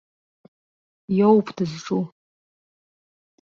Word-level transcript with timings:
Иоуп 1.17 1.47
дызҿу. 1.55 2.01